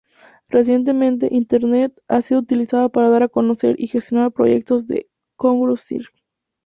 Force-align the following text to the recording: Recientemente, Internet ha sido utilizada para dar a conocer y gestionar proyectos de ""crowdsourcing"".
Recientemente, 0.49 1.27
Internet 1.31 1.93
ha 2.07 2.21
sido 2.23 2.39
utilizada 2.41 2.89
para 2.89 3.11
dar 3.11 3.21
a 3.21 3.29
conocer 3.29 3.75
y 3.77 3.85
gestionar 3.85 4.31
proyectos 4.31 4.87
de 4.87 5.07
""crowdsourcing"". 5.37 6.05